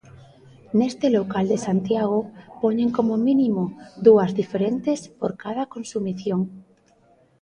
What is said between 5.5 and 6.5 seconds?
consumición.